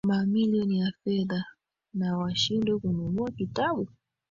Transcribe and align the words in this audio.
Mamilioni 0.07 0.79
ya 0.79 0.91
fedha 1.03 1.43
na 1.93 2.17
washindwe 2.17 2.79
kununua 2.79 3.31
kitabu. 3.31 3.87